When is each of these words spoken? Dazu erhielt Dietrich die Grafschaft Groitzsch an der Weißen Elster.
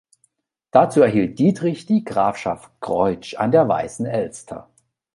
Dazu 0.71 1.01
erhielt 1.01 1.37
Dietrich 1.37 1.85
die 1.85 2.03
Grafschaft 2.03 2.71
Groitzsch 2.79 3.35
an 3.39 3.51
der 3.51 3.67
Weißen 3.67 4.07
Elster. 4.07 4.67